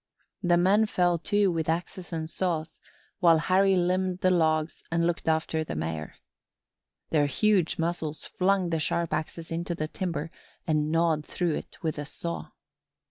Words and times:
The 0.41 0.57
men 0.57 0.87
fell 0.87 1.19
to 1.19 1.51
with 1.51 1.69
axes 1.69 2.11
and 2.11 2.27
saws 2.27 2.79
while 3.19 3.37
Harry 3.37 3.75
limbed 3.75 4.21
the 4.21 4.31
logs 4.31 4.83
and 4.91 5.05
looked 5.05 5.27
after 5.27 5.63
the 5.63 5.75
Mayor. 5.75 6.15
Their 7.11 7.27
huge 7.27 7.77
muscles 7.77 8.23
flung 8.23 8.71
the 8.71 8.79
sharp 8.79 9.13
axes 9.13 9.51
into 9.51 9.75
the 9.75 9.87
timber 9.87 10.31
and 10.65 10.89
gnawed 10.91 11.23
through 11.23 11.53
it 11.53 11.77
with 11.83 11.99
a 11.99 12.05
saw. 12.05 12.47